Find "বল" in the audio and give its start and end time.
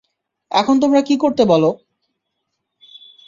1.45-1.63